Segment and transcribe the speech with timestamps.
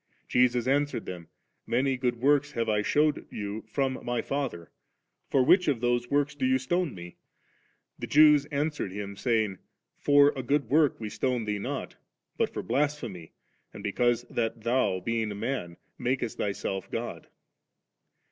[0.17, 1.27] * Jesus * answered them,
[1.67, 4.71] Many mod works have I shewed you from My Father,
[5.29, 7.17] for which of those works do ye stone Me?
[7.99, 9.59] The Jews answered Him, saying.
[9.99, 11.97] For a food work we stone Thee not,
[12.35, 13.29] but for blas phemy,
[13.75, 17.27] and because that Thou, being a man, nftakest Thyself God.